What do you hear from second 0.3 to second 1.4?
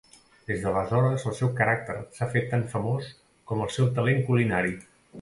Des d'aleshores el